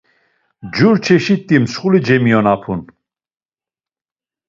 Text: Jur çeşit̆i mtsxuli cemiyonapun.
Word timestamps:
Jur 0.75 0.95
çeşit̆i 1.05 1.57
mtsxuli 1.61 1.99
cemiyonapun. 2.05 2.79